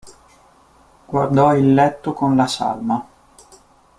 Guardò 1.05 1.53
il 1.55 1.75
letto 1.75 2.13
con 2.13 2.35
la 2.35 2.47
salma. 2.47 3.05